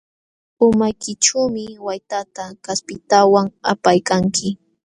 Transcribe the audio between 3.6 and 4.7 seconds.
apaykanki.